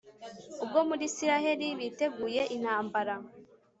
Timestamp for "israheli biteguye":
1.09-2.41